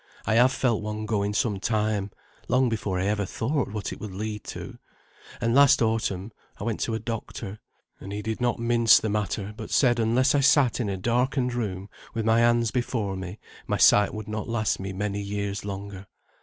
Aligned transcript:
I 0.25 0.33
have 0.33 0.51
felt 0.51 0.81
one 0.81 1.05
going 1.05 1.35
some 1.35 1.59
time, 1.59 2.09
long 2.47 2.69
before 2.69 2.99
I 2.99 3.05
ever 3.05 3.23
thought 3.23 3.67
what 3.71 3.93
it 3.93 3.99
would 3.99 4.15
lead 4.15 4.43
to; 4.45 4.79
and 5.39 5.53
last 5.53 5.79
autumn 5.79 6.31
I 6.59 6.63
went 6.63 6.79
to 6.79 6.95
a 6.95 6.99
doctor; 6.99 7.59
and 7.99 8.11
he 8.11 8.23
did 8.23 8.41
not 8.41 8.57
mince 8.57 8.97
the 8.99 9.09
matter, 9.09 9.53
but 9.55 9.69
said 9.69 9.99
unless 9.99 10.33
I 10.33 10.39
sat 10.39 10.79
in 10.79 10.89
a 10.89 10.97
darkened 10.97 11.53
room, 11.53 11.87
with 12.15 12.25
my 12.25 12.39
hands 12.39 12.71
before 12.71 13.15
me, 13.15 13.37
my 13.67 13.77
sight 13.77 14.11
would 14.11 14.27
not 14.27 14.49
last 14.49 14.79
me 14.79 14.91
many 14.91 15.21
years 15.21 15.63
longer. 15.65 16.07